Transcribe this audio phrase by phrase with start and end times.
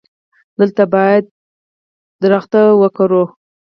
[0.59, 1.23] دلته باید
[2.21, 3.23] ونه وکرو